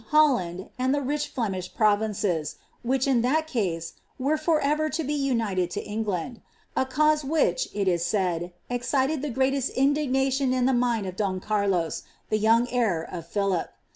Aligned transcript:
Holland 0.07 0.71
and 0.79 0.95
the 0.95 1.01
rich 1.03 1.27
Flemish 1.27 1.75
provinces, 1.75 2.55
which, 2.81 3.05
in 3.05 3.21
that 3.21 3.55
ease, 3.55 3.93
were 4.17 4.35
for 4.35 4.59
ever 4.59 4.89
to 4.89 5.03
be 5.03 5.13
united 5.13 5.77
lo 5.77 5.83
England; 5.83 6.41
a 6.75 6.87
clause 6.87 7.23
which, 7.23 7.69
ii 7.75 7.83
is 7.83 8.03
said, 8.03 8.51
ex 8.67 8.89
cited 8.89 9.21
ibe 9.21 9.35
greatest 9.35 9.69
indignation 9.77 10.53
in 10.55 10.65
the 10.65 10.73
mind 10.73 11.05
of 11.05 11.15
Don 11.17 11.39
Carlos, 11.39 12.01
the 12.31 12.39
young 12.39 12.67
heir 12.71 13.03
of 13.03 13.27
Philip. 13.27 13.69